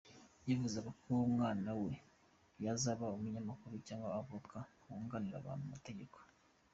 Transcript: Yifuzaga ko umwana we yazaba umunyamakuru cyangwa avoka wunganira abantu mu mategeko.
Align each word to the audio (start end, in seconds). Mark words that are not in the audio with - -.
Yifuzaga 0.47 0.89
ko 1.01 1.09
umwana 1.27 1.69
we 1.81 1.91
yazaba 2.63 3.13
umunyamakuru 3.17 3.75
cyangwa 3.87 4.09
avoka 4.19 4.57
wunganira 4.85 5.35
abantu 5.39 5.63
mu 5.65 5.73
mategeko. 5.75 6.17